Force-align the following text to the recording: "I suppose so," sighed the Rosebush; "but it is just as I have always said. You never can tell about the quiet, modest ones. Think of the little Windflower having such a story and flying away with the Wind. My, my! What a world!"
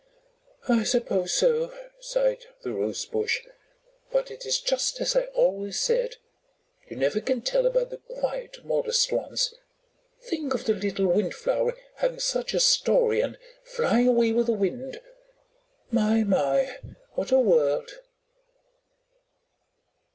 "I 0.67 0.81
suppose 0.81 1.31
so," 1.31 1.71
sighed 1.99 2.47
the 2.63 2.71
Rosebush; 2.73 3.41
"but 4.11 4.31
it 4.31 4.47
is 4.47 4.59
just 4.59 4.99
as 4.99 5.15
I 5.15 5.19
have 5.19 5.29
always 5.35 5.79
said. 5.79 6.15
You 6.89 6.95
never 6.97 7.21
can 7.21 7.43
tell 7.43 7.67
about 7.67 7.91
the 7.91 7.97
quiet, 7.99 8.65
modest 8.65 9.11
ones. 9.11 9.53
Think 10.19 10.55
of 10.55 10.65
the 10.65 10.73
little 10.73 11.05
Windflower 11.05 11.75
having 11.97 12.17
such 12.19 12.55
a 12.55 12.59
story 12.59 13.21
and 13.21 13.37
flying 13.63 14.07
away 14.07 14.31
with 14.31 14.47
the 14.47 14.53
Wind. 14.53 14.99
My, 15.91 16.23
my! 16.23 16.79
What 17.13 17.31
a 17.31 17.37
world!" 17.37 17.99